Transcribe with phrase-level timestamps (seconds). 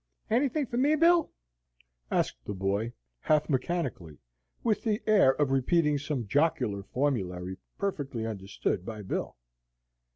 [0.31, 1.29] "Anything for me, Bill?"
[2.09, 4.17] asked the boy, half mechanically,
[4.63, 9.35] with the air of repeating some jocular formulary perfectly understood by Bill.